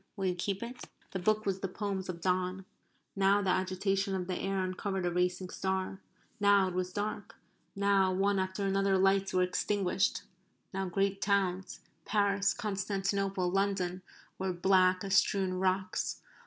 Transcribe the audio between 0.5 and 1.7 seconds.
it?" (The book was the